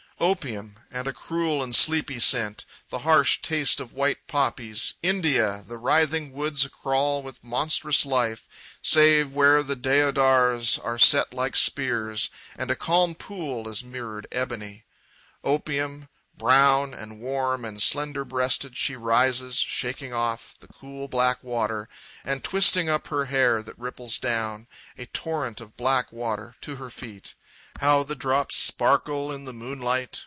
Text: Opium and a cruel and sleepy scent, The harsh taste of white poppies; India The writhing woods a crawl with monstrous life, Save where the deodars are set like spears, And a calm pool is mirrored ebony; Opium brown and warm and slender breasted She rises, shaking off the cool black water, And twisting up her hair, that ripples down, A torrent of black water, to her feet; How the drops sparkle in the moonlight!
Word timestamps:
Opium 0.23 0.77
and 0.91 1.07
a 1.07 1.13
cruel 1.13 1.63
and 1.63 1.75
sleepy 1.75 2.19
scent, 2.19 2.65
The 2.89 2.99
harsh 2.99 3.41
taste 3.41 3.79
of 3.79 3.91
white 3.91 4.27
poppies; 4.27 4.93
India 5.01 5.63
The 5.67 5.79
writhing 5.79 6.31
woods 6.33 6.63
a 6.63 6.69
crawl 6.69 7.23
with 7.23 7.43
monstrous 7.43 8.05
life, 8.05 8.47
Save 8.83 9.33
where 9.33 9.63
the 9.63 9.75
deodars 9.75 10.77
are 10.77 10.99
set 10.99 11.33
like 11.33 11.55
spears, 11.55 12.29
And 12.55 12.69
a 12.69 12.75
calm 12.75 13.15
pool 13.15 13.67
is 13.67 13.83
mirrored 13.83 14.27
ebony; 14.31 14.85
Opium 15.43 16.07
brown 16.37 16.93
and 16.93 17.19
warm 17.19 17.65
and 17.65 17.81
slender 17.81 18.23
breasted 18.23 18.77
She 18.77 18.95
rises, 18.95 19.57
shaking 19.57 20.13
off 20.13 20.53
the 20.59 20.67
cool 20.67 21.07
black 21.07 21.43
water, 21.43 21.89
And 22.23 22.43
twisting 22.43 22.87
up 22.87 23.07
her 23.07 23.25
hair, 23.25 23.63
that 23.63 23.79
ripples 23.79 24.19
down, 24.19 24.67
A 24.99 25.07
torrent 25.07 25.59
of 25.59 25.75
black 25.75 26.11
water, 26.13 26.57
to 26.61 26.75
her 26.75 26.91
feet; 26.91 27.33
How 27.79 28.03
the 28.03 28.15
drops 28.15 28.57
sparkle 28.57 29.31
in 29.31 29.45
the 29.45 29.53
moonlight! 29.53 30.19